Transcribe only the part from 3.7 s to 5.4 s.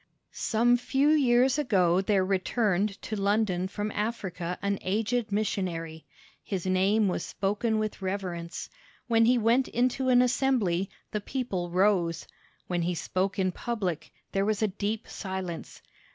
Africa an aged